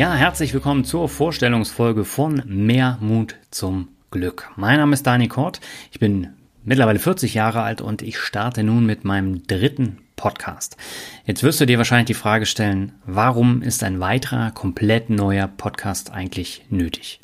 [0.00, 4.50] Ja, herzlich willkommen zur Vorstellungsfolge von Mehr Mut zum Glück.
[4.56, 5.60] Mein Name ist Dani Kort.
[5.92, 6.28] Ich bin
[6.64, 10.78] mittlerweile 40 Jahre alt und ich starte nun mit meinem dritten Podcast.
[11.26, 16.10] Jetzt wirst du dir wahrscheinlich die Frage stellen, warum ist ein weiterer, komplett neuer Podcast
[16.10, 17.20] eigentlich nötig?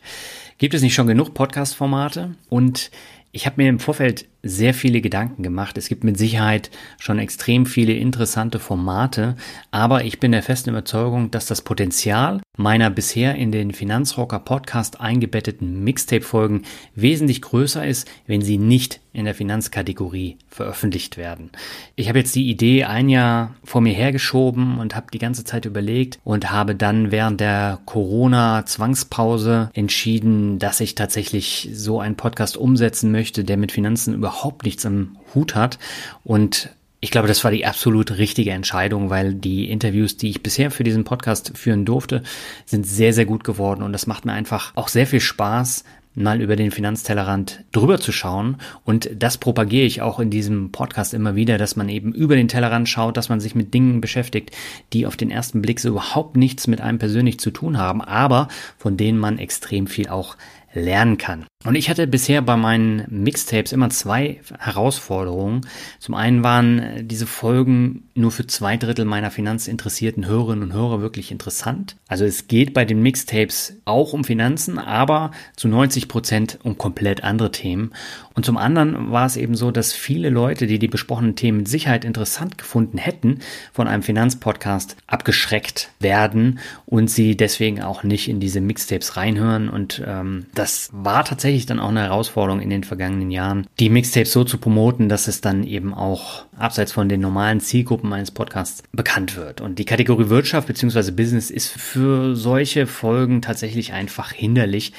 [0.58, 2.34] Gibt es nicht schon genug Podcast-Formate?
[2.50, 2.90] Und
[3.32, 5.76] ich habe mir im Vorfeld sehr viele Gedanken gemacht.
[5.76, 9.36] Es gibt mit Sicherheit schon extrem viele interessante Formate,
[9.70, 15.00] aber ich bin der festen Überzeugung, dass das Potenzial meiner bisher in den Finanzrocker Podcast
[15.00, 16.62] eingebetteten Mixtape-Folgen
[16.94, 21.50] wesentlich größer ist, wenn sie nicht in der Finanzkategorie veröffentlicht werden.
[21.94, 25.64] Ich habe jetzt die Idee ein Jahr vor mir hergeschoben und habe die ganze Zeit
[25.64, 33.10] überlegt und habe dann während der Corona-Zwangspause entschieden, dass ich tatsächlich so einen Podcast umsetzen
[33.10, 35.78] möchte, der mit Finanzen überhaupt überhaupt nichts im Hut hat.
[36.24, 36.70] Und
[37.00, 40.84] ich glaube, das war die absolut richtige Entscheidung, weil die Interviews, die ich bisher für
[40.84, 42.22] diesen Podcast führen durfte,
[42.64, 43.82] sind sehr, sehr gut geworden.
[43.82, 45.84] Und das macht mir einfach auch sehr viel Spaß,
[46.14, 48.56] mal über den Finanztellerrand drüber zu schauen.
[48.84, 52.48] Und das propagiere ich auch in diesem Podcast immer wieder, dass man eben über den
[52.48, 54.50] Tellerrand schaut, dass man sich mit Dingen beschäftigt,
[54.94, 58.48] die auf den ersten Blick so überhaupt nichts mit einem persönlich zu tun haben, aber
[58.78, 60.36] von denen man extrem viel auch
[60.72, 61.46] lernen kann.
[61.64, 65.66] Und ich hatte bisher bei meinen Mixtapes immer zwei Herausforderungen.
[65.98, 71.00] Zum einen waren äh, diese Folgen nur für zwei Drittel meiner finanzinteressierten Hörerinnen und Hörer
[71.00, 71.96] wirklich interessant.
[72.08, 77.24] Also es geht bei den Mixtapes auch um Finanzen, aber zu 90 Prozent um komplett
[77.24, 77.92] andere Themen.
[78.34, 81.68] Und zum anderen war es eben so, dass viele Leute, die die besprochenen Themen mit
[81.68, 83.40] Sicherheit interessant gefunden hätten,
[83.72, 89.68] von einem Finanzpodcast abgeschreckt werden und sie deswegen auch nicht in diese Mixtapes reinhören.
[89.70, 94.32] Und ähm, das war tatsächlich dann auch eine Herausforderung in den vergangenen Jahren, die Mixtapes
[94.32, 98.82] so zu promoten, dass es dann eben auch abseits von den normalen Zielgruppen meines Podcasts
[98.92, 99.62] bekannt wird.
[99.62, 101.12] Und die Kategorie Wirtschaft bzw.
[101.12, 104.92] Business ist für solche Folgen tatsächlich einfach hinderlich,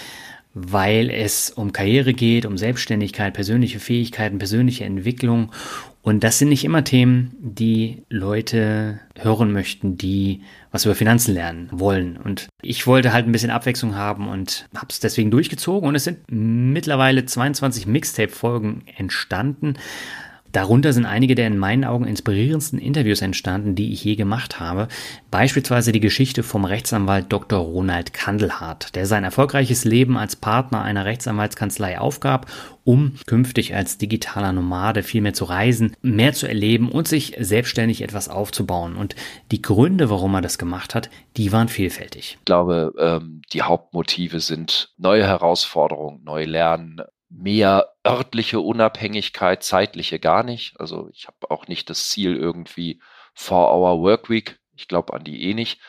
[0.56, 5.52] weil es um Karriere geht, um Selbstständigkeit, persönliche Fähigkeiten, persönliche Entwicklung.
[6.08, 10.40] Und das sind nicht immer Themen, die Leute hören möchten, die
[10.72, 12.16] was über Finanzen lernen wollen.
[12.16, 15.86] Und ich wollte halt ein bisschen Abwechslung haben und habe es deswegen durchgezogen.
[15.86, 19.74] Und es sind mittlerweile 22 Mixtape-Folgen entstanden.
[20.58, 24.88] Darunter sind einige der in meinen Augen inspirierendsten Interviews entstanden, die ich je gemacht habe.
[25.30, 27.60] Beispielsweise die Geschichte vom Rechtsanwalt Dr.
[27.60, 32.48] Ronald Kandelhardt, der sein erfolgreiches Leben als Partner einer Rechtsanwaltskanzlei aufgab,
[32.84, 38.02] um künftig als digitaler Nomade viel mehr zu reisen, mehr zu erleben und sich selbstständig
[38.02, 38.96] etwas aufzubauen.
[38.96, 39.16] Und
[39.52, 42.38] die Gründe, warum er das gemacht hat, die waren vielfältig.
[42.40, 50.44] Ich glaube, ähm, die Hauptmotive sind neue Herausforderungen, neu lernen, mehr örtliche Unabhängigkeit, zeitliche gar
[50.44, 50.80] nicht.
[50.80, 53.02] Also ich habe auch nicht das Ziel irgendwie
[53.34, 54.60] Four-Hour Workweek.
[54.76, 55.82] Ich glaube an die eh nicht.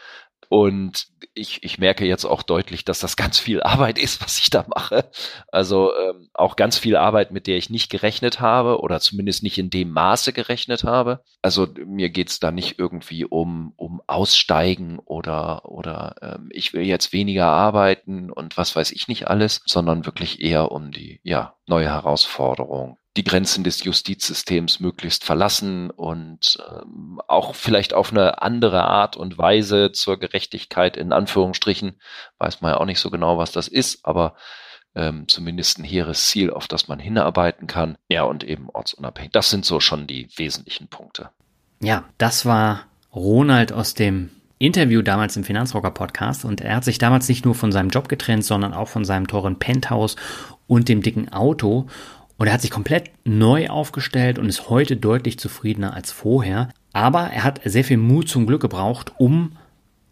[0.49, 4.51] Und ich, ich merke jetzt auch deutlich, dass das ganz viel Arbeit ist, was ich
[4.51, 5.11] da mache.
[5.49, 9.59] Also ähm, auch ganz viel Arbeit, mit der ich nicht gerechnet habe oder zumindest nicht
[9.59, 11.23] in dem Maße gerechnet habe.
[11.43, 17.13] Also mir geht's da nicht irgendwie um, um Aussteigen oder, oder ähm, ich will jetzt
[17.13, 21.89] weniger arbeiten und was weiß ich nicht alles, sondern wirklich eher um die ja, neue
[21.89, 29.17] Herausforderung, die Grenzen des Justizsystems möglichst verlassen und ähm, auch vielleicht auf eine andere Art
[29.17, 32.01] und Weise zur Gerechtigkeit in Anführungsstrichen,
[32.39, 34.35] weiß man ja auch nicht so genau, was das ist, aber
[34.95, 37.97] ähm, zumindest ein hehres Ziel, auf das man hinarbeiten kann.
[38.09, 39.33] Ja, und eben ortsunabhängig.
[39.33, 41.31] Das sind so schon die wesentlichen Punkte.
[41.81, 46.99] Ja, das war Ronald aus dem Interview damals im Finanzrocker Podcast und er hat sich
[46.99, 50.17] damals nicht nur von seinem Job getrennt, sondern auch von seinem teuren Penthouse
[50.67, 51.87] und dem dicken Auto
[52.39, 56.71] und er hat sich komplett neu aufgestellt und ist heute deutlich zufriedener als vorher.
[56.93, 59.53] Aber er hat sehr viel Mut zum Glück gebraucht, um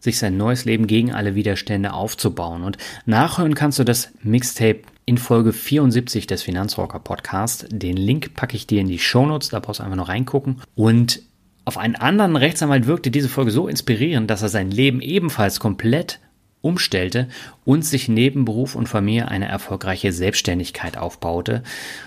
[0.01, 2.63] sich sein neues Leben gegen alle Widerstände aufzubauen.
[2.63, 7.67] Und nachhören kannst du das Mixtape in Folge 74 des Finanzrocker Podcast.
[7.71, 10.61] Den Link packe ich dir in die Shownotes, da brauchst du einfach noch reingucken.
[10.75, 11.23] Und
[11.65, 16.21] auf einen anderen Rechtsanwalt wirkte diese Folge so inspirierend, dass er sein Leben ebenfalls komplett
[16.67, 17.29] umstellte
[17.65, 21.63] und sich neben Beruf und Familie eine erfolgreiche Selbstständigkeit aufbaute.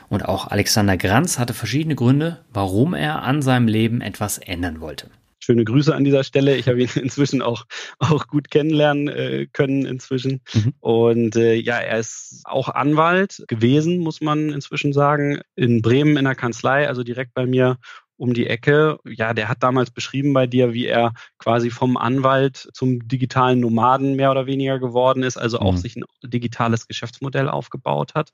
[0.09, 5.07] Und auch Alexander Granz hatte verschiedene Gründe, warum er an seinem Leben etwas ändern wollte.
[5.41, 6.57] Schöne Grüße an dieser Stelle.
[6.57, 7.65] Ich habe ihn inzwischen auch,
[7.99, 10.41] auch gut kennenlernen äh, können inzwischen.
[10.53, 10.73] Mhm.
[10.81, 16.25] Und äh, ja, er ist auch Anwalt gewesen, muss man inzwischen sagen, in Bremen in
[16.25, 17.77] der Kanzlei, also direkt bei mir
[18.19, 18.99] um die Ecke.
[19.05, 24.15] Ja, der hat damals beschrieben bei dir, wie er quasi vom Anwalt zum digitalen Nomaden
[24.15, 25.77] mehr oder weniger geworden ist, also auch mhm.
[25.77, 28.31] sich ein digitales Geschäftsmodell aufgebaut hat.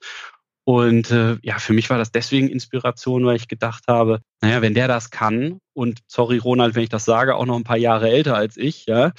[0.68, 4.74] Und äh, ja, für mich war das deswegen Inspiration, weil ich gedacht habe, naja, wenn
[4.74, 8.10] der das kann und sorry Ronald, wenn ich das sage, auch noch ein paar Jahre
[8.10, 9.12] älter als ich, ja,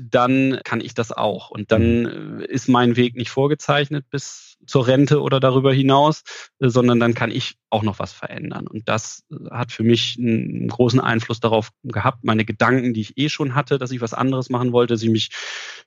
[0.00, 1.50] dann kann ich das auch.
[1.50, 2.40] Und dann mhm.
[2.40, 6.22] ist mein Weg nicht vorgezeichnet bis zur Rente oder darüber hinaus,
[6.60, 8.66] äh, sondern dann kann ich auch noch was verändern.
[8.66, 13.18] Und das äh, hat für mich einen großen Einfluss darauf gehabt, meine Gedanken, die ich
[13.18, 15.30] eh schon hatte, dass ich was anderes machen wollte, dass ich mich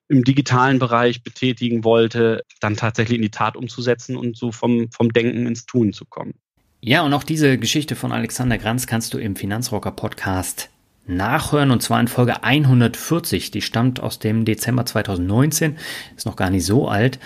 [0.10, 5.12] im digitalen Bereich betätigen wollte, dann tatsächlich in die Tat umzusetzen und so vom, vom
[5.12, 6.36] Denken ins Tun zu kommen.
[6.80, 10.70] Ja, und auch diese Geschichte von Alexander Granz kannst du im Finanzrocker Podcast
[11.08, 13.52] nachhören und zwar in Folge 140.
[13.52, 15.78] Die stammt aus dem Dezember 2019,
[16.16, 17.20] ist noch gar nicht so alt.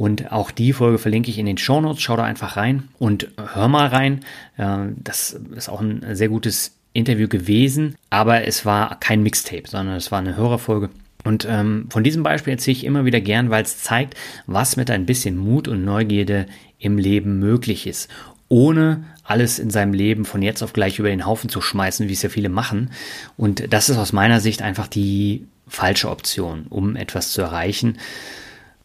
[0.00, 2.00] Und auch die Folge verlinke ich in den Show Notes.
[2.00, 4.20] Schau da einfach rein und hör mal rein.
[4.56, 10.10] Das ist auch ein sehr gutes Interview gewesen, aber es war kein Mixtape, sondern es
[10.10, 10.88] war eine Hörerfolge.
[11.22, 14.14] Und ähm, von diesem Beispiel erzähle ich immer wieder gern, weil es zeigt,
[14.46, 16.46] was mit ein bisschen Mut und Neugierde
[16.78, 18.08] im Leben möglich ist,
[18.48, 22.14] ohne alles in seinem Leben von jetzt auf gleich über den Haufen zu schmeißen, wie
[22.14, 22.90] es ja viele machen.
[23.36, 27.98] Und das ist aus meiner Sicht einfach die falsche Option, um etwas zu erreichen.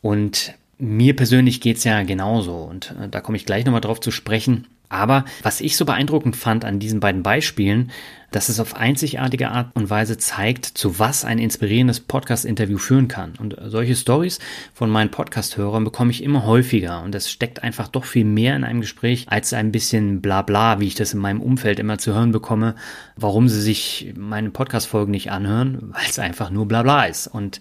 [0.02, 4.12] Und mir persönlich geht's ja genauso und äh, da komme ich gleich nochmal drauf zu
[4.12, 4.68] sprechen.
[4.90, 7.92] Aber was ich so beeindruckend fand an diesen beiden Beispielen,
[8.32, 13.34] dass es auf einzigartige Art und Weise zeigt, zu was ein inspirierendes Podcast-Interview führen kann.
[13.40, 14.40] Und solche Stories
[14.74, 17.02] von meinen Podcast-Hörern bekomme ich immer häufiger.
[17.02, 20.88] Und es steckt einfach doch viel mehr in einem Gespräch als ein bisschen Blabla, wie
[20.88, 22.76] ich das in meinem Umfeld immer zu hören bekomme,
[23.16, 27.28] warum sie sich meine Podcast-Folgen nicht anhören, weil es einfach nur Blabla ist.
[27.28, 27.60] Und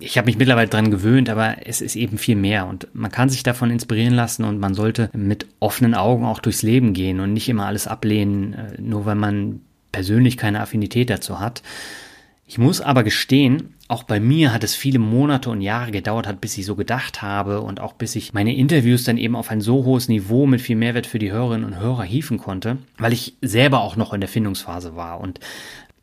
[0.00, 3.28] ich habe mich mittlerweile dran gewöhnt, aber es ist eben viel mehr und man kann
[3.28, 7.32] sich davon inspirieren lassen und man sollte mit offenen Augen auch durchs Leben gehen und
[7.32, 9.60] nicht immer alles ablehnen, äh, nur weil man
[9.92, 11.62] persönlich keine Affinität dazu hat.
[12.46, 16.40] Ich muss aber gestehen, auch bei mir hat es viele Monate und Jahre gedauert hat,
[16.40, 19.60] bis ich so gedacht habe und auch bis ich meine Interviews dann eben auf ein
[19.60, 23.34] so hohes Niveau mit viel Mehrwert für die Hörerinnen und Hörer hieven konnte, weil ich
[23.42, 25.20] selber auch noch in der Findungsphase war.
[25.20, 25.40] Und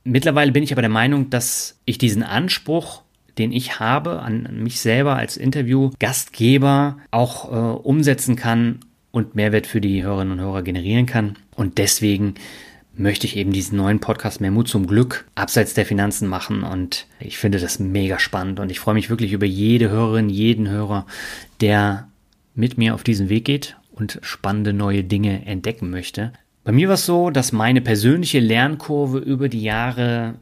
[0.04, 3.02] mittlerweile bin ich aber der Meinung, dass ich diesen Anspruch
[3.38, 8.80] den ich habe an mich selber als Interview-Gastgeber auch äh, umsetzen kann
[9.12, 11.38] und Mehrwert für die Hörerinnen und Hörer generieren kann.
[11.56, 12.36] Und deswegen
[12.98, 17.08] möchte ich eben diesen neuen Podcast Mehr Mut zum Glück abseits der Finanzen machen und
[17.20, 21.06] ich finde das mega spannend und ich freue mich wirklich über jede Hörerin, jeden Hörer,
[21.62, 22.08] der
[22.54, 26.32] mit mir auf diesen Weg geht und spannende neue Dinge entdecken möchte.
[26.64, 30.36] Bei mir war es so, dass meine persönliche Lernkurve über die Jahre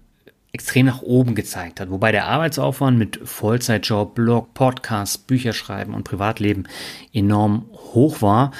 [0.54, 6.68] extrem nach oben gezeigt hat, wobei der Arbeitsaufwand mit Vollzeitjob, Blog, Podcast, Bücherschreiben und Privatleben
[7.12, 8.52] enorm hoch war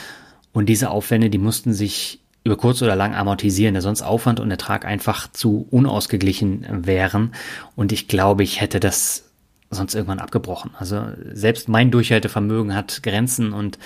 [0.54, 4.50] und diese Aufwände, die mussten sich über kurz oder lang amortisieren, da sonst Aufwand und
[4.50, 7.32] Ertrag einfach zu unausgeglichen wären
[7.76, 9.26] und ich glaube, ich hätte das
[9.70, 10.72] sonst irgendwann abgebrochen.
[10.78, 13.78] Also selbst mein Durchhaltevermögen hat Grenzen und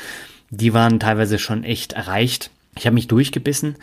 [0.49, 2.51] die waren teilweise schon echt erreicht.
[2.77, 3.75] Ich habe mich durchgebissen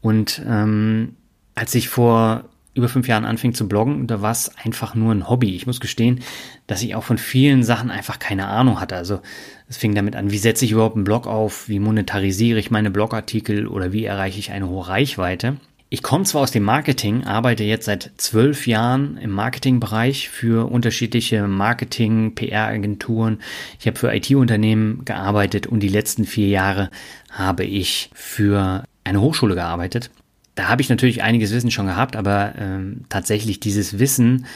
[0.00, 1.16] und ähm,
[1.56, 2.44] als ich vor
[2.74, 5.54] über fünf Jahren anfing zu bloggen, da war es einfach nur ein Hobby.
[5.54, 6.20] Ich muss gestehen,
[6.66, 8.96] dass ich auch von vielen Sachen einfach keine Ahnung hatte.
[8.96, 9.20] Also
[9.68, 12.90] es fing damit an, wie setze ich überhaupt einen Blog auf, wie monetarisiere ich meine
[12.90, 15.56] Blogartikel oder wie erreiche ich eine hohe Reichweite.
[15.88, 21.46] Ich komme zwar aus dem Marketing, arbeite jetzt seit zwölf Jahren im Marketingbereich für unterschiedliche
[21.46, 23.38] Marketing, PR-Agenturen.
[23.78, 26.90] Ich habe für IT-Unternehmen gearbeitet und die letzten vier Jahre
[27.30, 30.10] habe ich für eine Hochschule gearbeitet
[30.54, 34.46] da habe ich natürlich einiges Wissen schon gehabt, aber ähm, tatsächlich dieses Wissen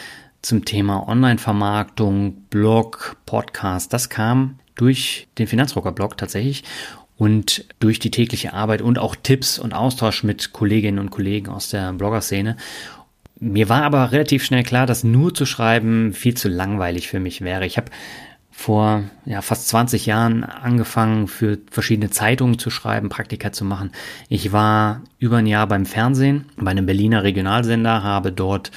[0.43, 6.63] zum Thema Online-Vermarktung, Blog, Podcast, das kam durch den Finanzrocker-Blog tatsächlich
[7.17, 11.71] und durch die tägliche Arbeit und auch Tipps und Austausch mit Kolleginnen und Kollegen aus
[11.71, 12.57] der Blogger-Szene.
[13.41, 17.41] Mir war aber relativ schnell klar, dass nur zu schreiben viel zu langweilig für mich
[17.41, 17.67] wäre.
[17.67, 17.91] Ich habe
[18.59, 23.93] vor ja, fast 20 Jahren angefangen, für verschiedene Zeitungen zu schreiben, Praktika zu machen.
[24.29, 28.73] Ich war über ein Jahr beim Fernsehen, bei einem Berliner Regionalsender, habe dort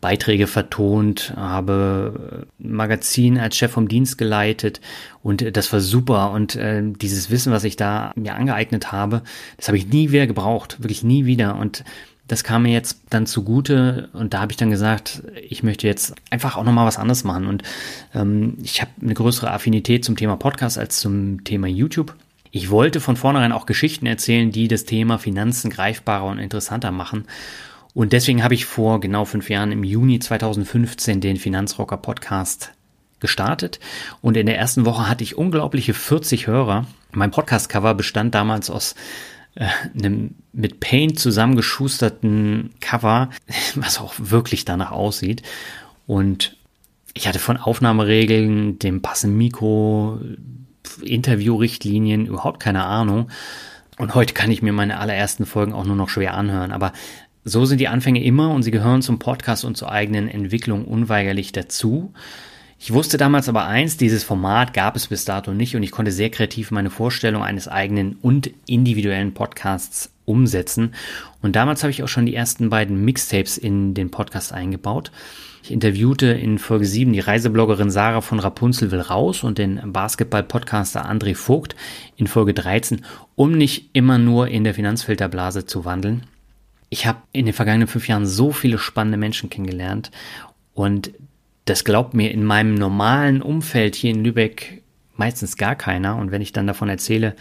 [0.00, 4.80] Beiträge vertont, habe ein Magazin als Chef vom Dienst geleitet
[5.22, 6.30] und das war super.
[6.30, 9.20] Und äh, dieses Wissen, was ich da mir angeeignet habe,
[9.58, 11.56] das habe ich nie wieder gebraucht, wirklich nie wieder.
[11.56, 11.84] Und
[12.28, 16.14] das kam mir jetzt dann zugute und da habe ich dann gesagt, ich möchte jetzt
[16.30, 17.46] einfach auch nochmal was anderes machen.
[17.46, 17.62] Und
[18.14, 22.14] ähm, ich habe eine größere Affinität zum Thema Podcast als zum Thema YouTube.
[22.50, 27.26] Ich wollte von vornherein auch Geschichten erzählen, die das Thema Finanzen greifbarer und interessanter machen.
[27.94, 32.72] Und deswegen habe ich vor genau fünf Jahren im Juni 2015 den Finanzrocker Podcast
[33.20, 33.78] gestartet.
[34.20, 36.86] Und in der ersten Woche hatte ich unglaubliche 40 Hörer.
[37.12, 38.96] Mein Podcast-Cover bestand damals aus
[39.56, 39.66] äh,
[39.98, 43.30] einem mit Paint zusammengeschusterten Cover,
[43.74, 45.42] was auch wirklich danach aussieht.
[46.06, 46.56] Und
[47.14, 50.20] ich hatte von Aufnahmeregeln, dem passenden Mikro,
[51.02, 53.30] Interviewrichtlinien, überhaupt keine Ahnung.
[53.98, 56.72] Und heute kann ich mir meine allerersten Folgen auch nur noch schwer anhören.
[56.72, 56.92] Aber
[57.44, 61.52] so sind die Anfänge immer und sie gehören zum Podcast und zur eigenen Entwicklung unweigerlich
[61.52, 62.12] dazu.
[62.78, 66.12] Ich wusste damals aber eins, dieses Format gab es bis dato nicht und ich konnte
[66.12, 70.94] sehr kreativ meine Vorstellung eines eigenen und individuellen Podcasts umsetzen.
[71.40, 75.10] Und damals habe ich auch schon die ersten beiden Mixtapes in den Podcast eingebaut.
[75.62, 81.10] Ich interviewte in Folge 7 die Reisebloggerin Sarah von Rapunzel will raus und den Basketball-Podcaster
[81.10, 81.74] André Vogt
[82.16, 83.04] in Folge 13,
[83.34, 86.24] um nicht immer nur in der Finanzfilterblase zu wandeln.
[86.88, 90.12] Ich habe in den vergangenen fünf Jahren so viele spannende Menschen kennengelernt
[90.72, 91.12] und
[91.66, 94.82] das glaubt mir in meinem normalen Umfeld hier in Lübeck
[95.16, 96.16] meistens gar keiner.
[96.16, 97.34] Und wenn ich dann davon erzähle,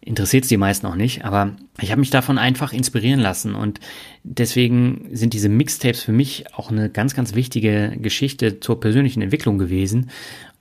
[0.00, 1.24] interessiert es die meisten auch nicht.
[1.24, 3.54] Aber ich habe mich davon einfach inspirieren lassen.
[3.54, 3.80] Und
[4.24, 9.58] deswegen sind diese Mixtapes für mich auch eine ganz, ganz wichtige Geschichte zur persönlichen Entwicklung
[9.58, 10.10] gewesen,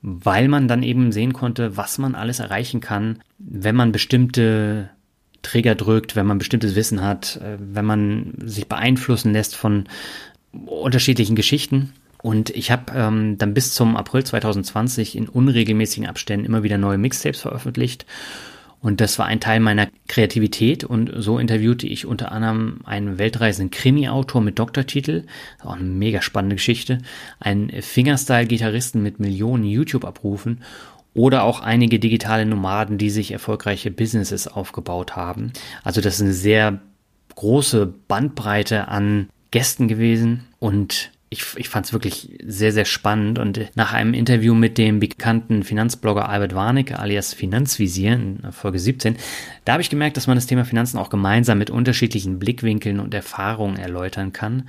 [0.01, 4.89] weil man dann eben sehen konnte, was man alles erreichen kann, wenn man bestimmte
[5.41, 9.85] Trigger drückt, wenn man bestimmtes Wissen hat, äh, wenn man sich beeinflussen lässt von
[10.65, 11.93] unterschiedlichen Geschichten.
[12.21, 16.97] Und ich habe ähm, dann bis zum April 2020 in unregelmäßigen Abständen immer wieder neue
[16.97, 18.05] Mixtapes veröffentlicht.
[18.81, 20.83] Und das war ein Teil meiner Kreativität.
[20.83, 25.25] Und so interviewte ich unter anderem einen weltreisenden Krimi-Autor mit Doktortitel.
[25.63, 26.97] Auch eine mega spannende Geschichte.
[27.39, 30.63] Einen Fingerstyle-Gitarristen mit Millionen YouTube-Abrufen.
[31.13, 35.53] Oder auch einige digitale Nomaden, die sich erfolgreiche Businesses aufgebaut haben.
[35.83, 36.81] Also das ist eine sehr
[37.35, 40.45] große Bandbreite an Gästen gewesen.
[40.57, 43.39] Und ich, ich fand es wirklich sehr, sehr spannend.
[43.39, 49.15] Und nach einem Interview mit dem bekannten Finanzblogger Albert Warnecke alias Finanzvisier in Folge 17,
[49.63, 53.13] da habe ich gemerkt, dass man das Thema Finanzen auch gemeinsam mit unterschiedlichen Blickwinkeln und
[53.13, 54.67] Erfahrungen erläutern kann.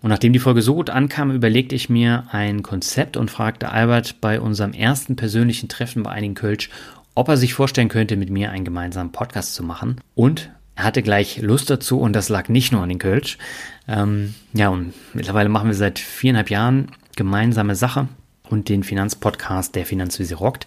[0.00, 4.22] Und nachdem die Folge so gut ankam, überlegte ich mir ein Konzept und fragte Albert
[4.22, 6.70] bei unserem ersten persönlichen Treffen bei einigen Kölsch,
[7.14, 10.00] ob er sich vorstellen könnte, mit mir einen gemeinsamen Podcast zu machen.
[10.14, 13.36] Und er hatte gleich Lust dazu und das lag nicht nur an den Kölsch.
[13.88, 18.06] Ähm, ja, und mittlerweile machen wir seit viereinhalb Jahren gemeinsame Sache
[18.48, 20.66] und den Finanzpodcast Der Finanzvisier rockt.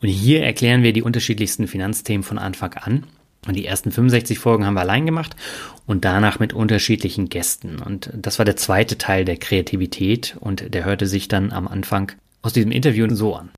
[0.00, 3.04] Und hier erklären wir die unterschiedlichsten Finanzthemen von Anfang an.
[3.46, 5.36] Und die ersten 65 Folgen haben wir allein gemacht
[5.86, 7.78] und danach mit unterschiedlichen Gästen.
[7.78, 12.10] Und das war der zweite Teil der Kreativität und der hörte sich dann am Anfang
[12.42, 13.50] aus diesem Interview so an.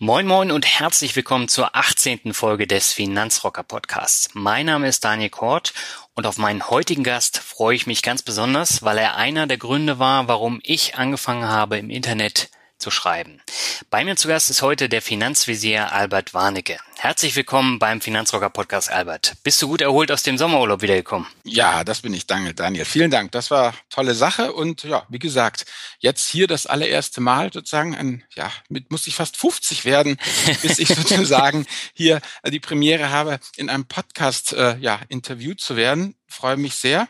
[0.00, 2.34] Moin Moin und herzlich willkommen zur 18.
[2.34, 4.30] Folge des Finanzrocker Podcasts.
[4.34, 5.72] Mein Name ist Daniel Kort
[6.14, 10.00] und auf meinen heutigen Gast freue ich mich ganz besonders, weil er einer der Gründe
[10.00, 13.40] war, warum ich angefangen habe, im Internet zu schreiben.
[13.88, 16.78] Bei mir zu Gast ist heute der Finanzvisier Albert Warnecke.
[17.04, 19.34] Herzlich willkommen beim Finanzrocker Podcast, Albert.
[19.42, 21.28] Bist du gut erholt aus dem Sommerurlaub wiedergekommen?
[21.44, 22.86] Ja, das bin ich, danke, Daniel.
[22.86, 23.30] Vielen Dank.
[23.32, 25.66] Das war tolle Sache und ja, wie gesagt,
[25.98, 30.16] jetzt hier das allererste Mal sozusagen, ein, ja, mit muss ich fast 50 werden,
[30.62, 36.14] bis ich sozusagen hier die Premiere habe, in einem Podcast äh, ja interviewt zu werden.
[36.26, 37.06] Freue mich sehr.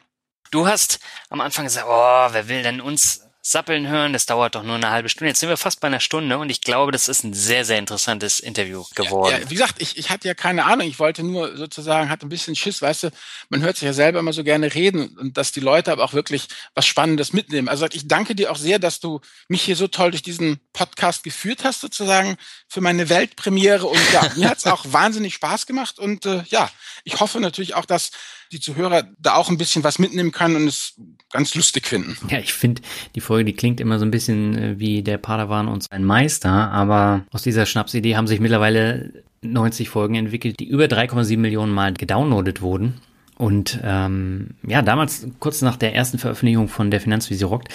[0.51, 0.99] Du hast
[1.31, 4.15] am Anfang gesagt, oh, wer will denn uns sappeln hören.
[4.15, 5.29] Das dauert doch nur eine halbe Stunde.
[5.29, 7.79] Jetzt sind wir fast bei einer Stunde und ich glaube, das ist ein sehr, sehr
[7.79, 9.33] interessantes Interview geworden.
[9.33, 10.89] Ja, ja, wie gesagt, ich, ich hatte ja keine Ahnung.
[10.89, 13.11] Ich wollte nur sozusagen, hatte ein bisschen Schiss, weißt du,
[13.51, 16.15] man hört sich ja selber immer so gerne reden und dass die Leute aber auch
[16.15, 17.69] wirklich was Spannendes mitnehmen.
[17.69, 21.23] Also ich danke dir auch sehr, dass du mich hier so toll durch diesen Podcast
[21.23, 23.87] geführt hast, sozusagen für meine Weltpremiere.
[23.87, 25.99] Und ja, mir hat es auch wahnsinnig Spaß gemacht.
[25.99, 26.71] Und äh, ja,
[27.05, 28.11] ich hoffe natürlich auch, dass
[28.55, 30.95] die Zuhörer da auch ein bisschen was mitnehmen können und es
[31.31, 32.17] ganz lustig finden.
[32.31, 32.81] Ja, ich finde,
[33.15, 36.51] die Folge, die klingt immer so ein bisschen äh, wie der Padawan und sein Meister,
[36.51, 41.93] aber aus dieser Schnapsidee haben sich mittlerweile 90 Folgen entwickelt, die über 3,7 Millionen Mal
[41.93, 42.95] gedownloadet wurden.
[43.37, 47.69] Und ähm, ja, damals, kurz nach der ersten Veröffentlichung von der Finanzvisier rockt,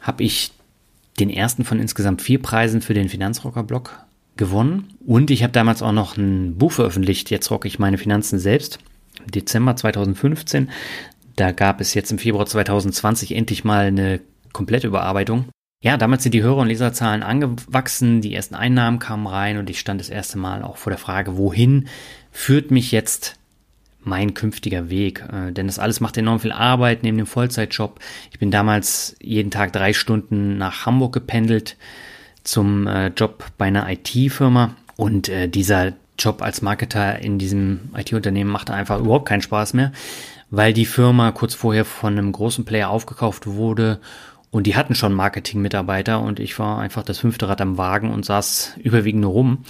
[0.00, 0.52] habe ich
[1.18, 3.98] den ersten von insgesamt vier Preisen für den Finanzrocker-Blog
[4.36, 4.88] gewonnen.
[5.04, 8.78] Und ich habe damals auch noch ein Buch veröffentlicht, jetzt rocke ich meine Finanzen selbst.
[9.26, 10.70] Dezember 2015.
[11.36, 14.20] Da gab es jetzt im Februar 2020 endlich mal eine
[14.52, 15.46] komplette Überarbeitung.
[15.80, 19.78] Ja, damals sind die Hörer- und Leserzahlen angewachsen, die ersten Einnahmen kamen rein und ich
[19.78, 21.86] stand das erste Mal auch vor der Frage, wohin
[22.32, 23.36] führt mich jetzt
[24.00, 25.24] mein künftiger Weg?
[25.32, 28.00] Äh, denn das alles macht enorm viel Arbeit neben dem Vollzeitjob.
[28.32, 31.76] Ich bin damals jeden Tag drei Stunden nach Hamburg gependelt
[32.42, 38.50] zum äh, Job bei einer IT-Firma und äh, dieser Job als Marketer in diesem IT-Unternehmen
[38.50, 39.92] machte einfach überhaupt keinen Spaß mehr,
[40.50, 44.00] weil die Firma kurz vorher von einem großen Player aufgekauft wurde
[44.50, 48.24] und die hatten schon Marketing-Mitarbeiter und ich war einfach das fünfte Rad am Wagen und
[48.24, 49.64] saß überwiegend nur rum.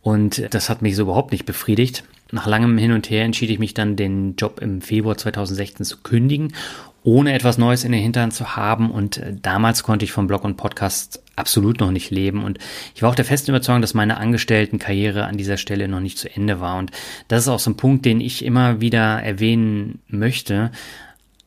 [0.00, 2.02] Und das hat mich so überhaupt nicht befriedigt.
[2.32, 5.98] Nach langem Hin und Her entschied ich mich dann, den Job im Februar 2016 zu
[5.98, 6.54] kündigen
[7.04, 8.90] ohne etwas Neues in der Hintern zu haben.
[8.90, 12.44] Und äh, damals konnte ich vom Blog und Podcast absolut noch nicht leben.
[12.44, 12.58] Und
[12.94, 16.34] ich war auch der festen Überzeugung, dass meine Angestelltenkarriere an dieser Stelle noch nicht zu
[16.34, 16.78] Ende war.
[16.78, 16.90] Und
[17.28, 20.70] das ist auch so ein Punkt, den ich immer wieder erwähnen möchte.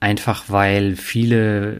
[0.02, 1.80] Einfach weil viele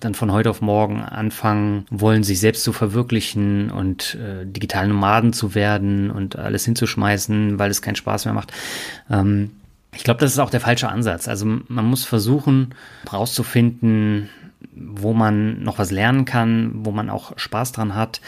[0.00, 5.32] dann von heute auf morgen anfangen wollen, sich selbst zu verwirklichen und äh, digitale Nomaden
[5.32, 8.52] zu werden und alles hinzuschmeißen, weil es keinen Spaß mehr macht.
[9.10, 9.52] Ähm,
[9.96, 11.28] ich glaube, das ist auch der falsche Ansatz.
[11.28, 12.74] Also man muss versuchen,
[13.10, 14.28] rauszufinden,
[14.74, 18.20] wo man noch was lernen kann, wo man auch Spaß dran hat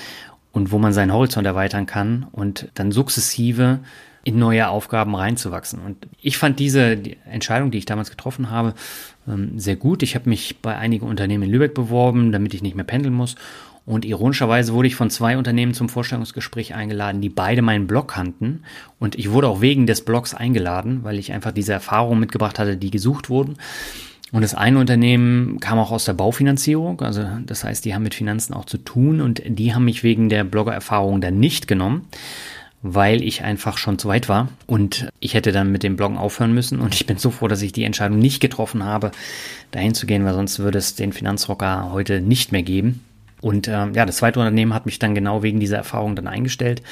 [0.52, 3.80] und wo man seinen Horizont erweitern kann und dann sukzessive
[4.24, 5.80] in neue Aufgaben reinzuwachsen.
[5.80, 8.74] Und ich fand diese die Entscheidung, die ich damals getroffen habe,
[9.26, 10.02] ähm, sehr gut.
[10.02, 13.36] Ich habe mich bei einigen Unternehmen in Lübeck beworben, damit ich nicht mehr pendeln muss.
[13.88, 18.62] Und ironischerweise wurde ich von zwei Unternehmen zum Vorstellungsgespräch eingeladen, die beide meinen Blog kannten.
[18.98, 22.76] Und ich wurde auch wegen des Blogs eingeladen, weil ich einfach diese Erfahrungen mitgebracht hatte,
[22.76, 23.56] die gesucht wurden.
[24.30, 28.14] Und das eine Unternehmen kam auch aus der Baufinanzierung, also das heißt, die haben mit
[28.14, 32.04] Finanzen auch zu tun und die haben mich wegen der Blogger-Erfahrung dann nicht genommen,
[32.82, 36.52] weil ich einfach schon zu weit war und ich hätte dann mit dem Bloggen aufhören
[36.52, 39.12] müssen und ich bin so froh, dass ich die Entscheidung nicht getroffen habe,
[39.70, 43.00] dahin zu gehen, weil sonst würde es den Finanzrocker heute nicht mehr geben.
[43.40, 46.82] Und äh, ja, das zweite Unternehmen hat mich dann genau wegen dieser Erfahrung dann eingestellt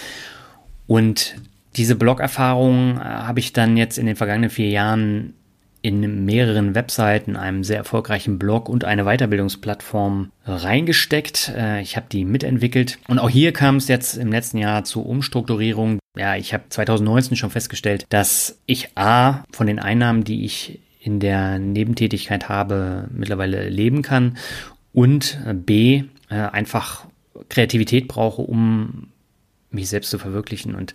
[0.87, 1.37] und
[1.77, 5.35] diese Blog-Erfahrung äh, habe ich dann jetzt in den vergangenen vier Jahren
[5.83, 11.53] in mehreren Webseiten, einem sehr erfolgreichen Blog und eine Weiterbildungsplattform reingesteckt.
[11.57, 15.07] Äh, ich habe die mitentwickelt und auch hier kam es jetzt im letzten Jahr zur
[15.07, 15.99] Umstrukturierung.
[16.17, 21.21] Ja, ich habe 2019 schon festgestellt, dass ich A von den Einnahmen, die ich in
[21.21, 24.39] der Nebentätigkeit habe, mittlerweile leben kann
[24.93, 27.07] und B äh, einfach
[27.49, 29.09] Kreativität brauche, um
[29.71, 30.95] mich selbst zu verwirklichen und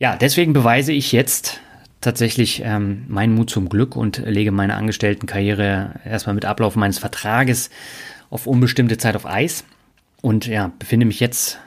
[0.00, 1.60] ja, deswegen beweise ich jetzt
[2.00, 7.70] tatsächlich ähm, meinen Mut zum Glück und lege meine Angestelltenkarriere erstmal mit Ablauf meines Vertrages
[8.30, 9.64] auf unbestimmte Zeit auf Eis
[10.20, 11.58] und ja, befinde mich jetzt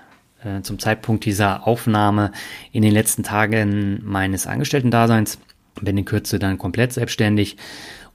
[0.44, 2.32] äh, zum Zeitpunkt dieser Aufnahme
[2.72, 5.40] in den letzten Tagen meines Angestellten-Daseins,
[5.82, 7.58] bin in Kürze dann komplett selbstständig.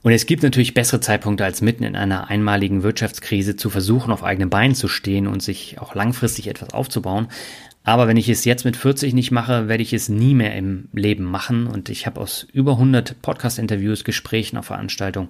[0.03, 4.23] Und es gibt natürlich bessere Zeitpunkte, als mitten in einer einmaligen Wirtschaftskrise zu versuchen, auf
[4.23, 7.29] eigenen Beinen zu stehen und sich auch langfristig etwas aufzubauen.
[7.85, 10.89] Aber wenn ich es jetzt mit 40 nicht mache, werde ich es nie mehr im
[10.93, 11.67] Leben machen.
[11.67, 15.29] Und ich habe aus über 100 Podcast-Interviews, Gesprächen auf Veranstaltungen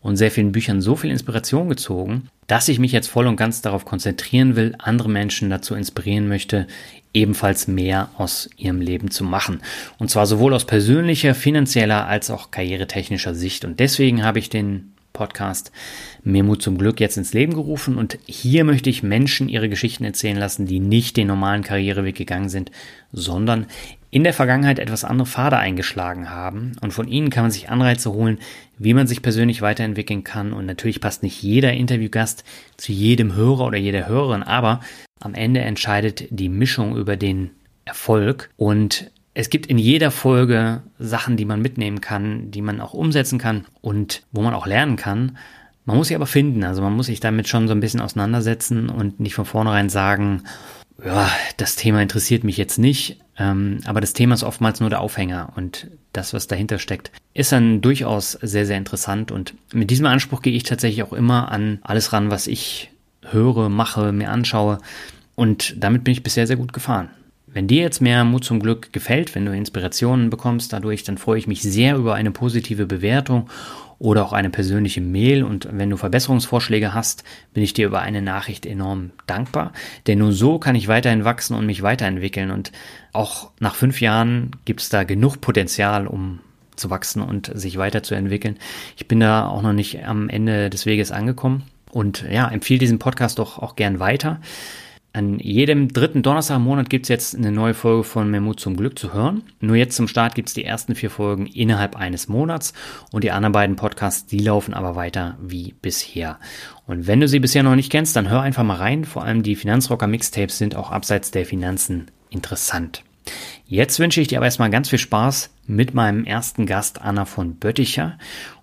[0.00, 3.62] und sehr vielen Büchern so viel Inspiration gezogen, dass ich mich jetzt voll und ganz
[3.62, 6.66] darauf konzentrieren will, andere Menschen dazu inspirieren möchte,
[7.12, 9.60] ebenfalls mehr aus ihrem Leben zu machen.
[9.98, 13.64] Und zwar sowohl aus persönlicher, finanzieller als auch karrieretechnischer Sicht.
[13.64, 15.72] Und deswegen habe ich den Podcast
[16.22, 17.96] Memo zum Glück jetzt ins Leben gerufen.
[17.96, 22.50] Und hier möchte ich Menschen ihre Geschichten erzählen lassen, die nicht den normalen Karriereweg gegangen
[22.50, 22.70] sind,
[23.12, 23.66] sondern
[24.10, 26.72] in der Vergangenheit etwas andere Pfade eingeschlagen haben.
[26.80, 28.38] Und von ihnen kann man sich Anreize holen,
[28.78, 30.52] wie man sich persönlich weiterentwickeln kann.
[30.52, 32.44] Und natürlich passt nicht jeder Interviewgast
[32.76, 34.80] zu jedem Hörer oder jeder Hörerin, aber
[35.20, 37.50] am Ende entscheidet die Mischung über den
[37.84, 38.50] Erfolg.
[38.56, 43.38] Und es gibt in jeder Folge Sachen, die man mitnehmen kann, die man auch umsetzen
[43.38, 45.36] kann und wo man auch lernen kann.
[45.84, 48.88] Man muss sie aber finden, also man muss sich damit schon so ein bisschen auseinandersetzen
[48.88, 50.44] und nicht von vornherein sagen,
[51.04, 55.02] ja, das Thema interessiert mich jetzt nicht, ähm, aber das Thema ist oftmals nur der
[55.02, 60.06] Aufhänger und das, was dahinter steckt, ist dann durchaus sehr, sehr interessant und mit diesem
[60.06, 64.78] Anspruch gehe ich tatsächlich auch immer an alles ran, was ich höre, mache, mir anschaue
[65.34, 67.10] und damit bin ich bisher sehr gut gefahren.
[67.56, 71.38] Wenn dir jetzt mehr Mut zum Glück gefällt, wenn du Inspirationen bekommst dadurch, dann freue
[71.38, 73.48] ich mich sehr über eine positive Bewertung
[73.98, 75.42] oder auch eine persönliche Mail.
[75.42, 79.72] Und wenn du Verbesserungsvorschläge hast, bin ich dir über eine Nachricht enorm dankbar.
[80.06, 82.50] Denn nur so kann ich weiterhin wachsen und mich weiterentwickeln.
[82.50, 82.72] Und
[83.14, 86.40] auch nach fünf Jahren gibt es da genug Potenzial, um
[86.76, 88.58] zu wachsen und sich weiterzuentwickeln.
[88.98, 91.62] Ich bin da auch noch nicht am Ende des Weges angekommen.
[91.90, 94.42] Und ja, empfehle diesen Podcast doch auch gern weiter.
[95.16, 98.76] An jedem dritten Donnerstag im Monat gibt es jetzt eine neue Folge von Memo zum
[98.76, 99.44] Glück zu hören.
[99.60, 102.74] Nur jetzt zum Start gibt es die ersten vier Folgen innerhalb eines Monats
[103.12, 106.38] und die anderen beiden Podcasts, die laufen aber weiter wie bisher.
[106.86, 109.06] Und wenn du sie bisher noch nicht kennst, dann hör einfach mal rein.
[109.06, 113.02] Vor allem die Finanzrocker Mixtapes sind auch abseits der Finanzen interessant.
[113.66, 117.56] Jetzt wünsche ich dir aber erstmal ganz viel Spaß mit meinem ersten Gast Anna von
[117.56, 118.18] Bötticher.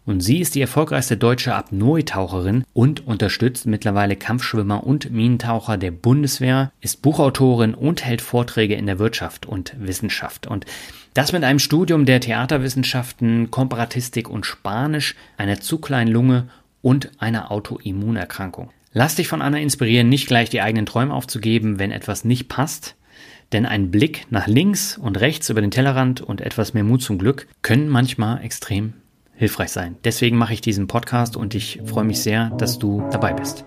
[0.05, 6.71] Und sie ist die erfolgreichste deutsche Apnoe-Taucherin und unterstützt mittlerweile Kampfschwimmer und Minentaucher der Bundeswehr,
[6.81, 10.47] ist Buchautorin und hält Vorträge in der Wirtschaft und Wissenschaft.
[10.47, 10.65] Und
[11.13, 16.47] das mit einem Studium der Theaterwissenschaften, Komparatistik und Spanisch, einer zu kleinen Lunge
[16.81, 18.71] und einer Autoimmunerkrankung.
[18.93, 22.95] Lass dich von Anna inspirieren, nicht gleich die eigenen Träume aufzugeben, wenn etwas nicht passt,
[23.53, 27.17] denn ein Blick nach links und rechts über den Tellerrand und etwas mehr Mut zum
[27.17, 28.93] Glück können manchmal extrem
[29.35, 29.95] hilfreich sein.
[30.03, 33.65] Deswegen mache ich diesen Podcast und ich freue mich sehr, dass du dabei bist.